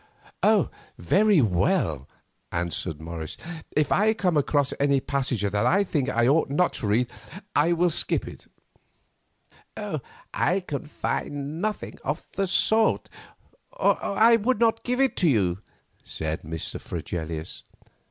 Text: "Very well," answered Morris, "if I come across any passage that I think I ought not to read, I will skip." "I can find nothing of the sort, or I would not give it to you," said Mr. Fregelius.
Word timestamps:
"Very 0.97 1.41
well," 1.43 2.09
answered 2.51 2.99
Morris, 2.99 3.37
"if 3.77 3.91
I 3.91 4.15
come 4.15 4.35
across 4.35 4.73
any 4.79 4.99
passage 4.99 5.43
that 5.43 5.53
I 5.55 5.83
think 5.83 6.09
I 6.09 6.27
ought 6.27 6.49
not 6.49 6.73
to 6.73 6.87
read, 6.87 7.11
I 7.55 7.73
will 7.73 7.91
skip." 7.91 8.25
"I 9.77 10.59
can 10.61 10.87
find 10.87 11.61
nothing 11.61 11.99
of 12.03 12.25
the 12.31 12.47
sort, 12.47 13.09
or 13.73 14.03
I 14.03 14.37
would 14.37 14.59
not 14.59 14.83
give 14.83 14.99
it 14.99 15.15
to 15.17 15.29
you," 15.29 15.59
said 16.03 16.41
Mr. 16.41 16.81
Fregelius. 16.81 17.61